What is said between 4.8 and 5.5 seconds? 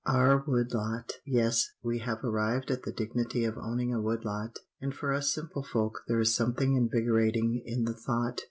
and for us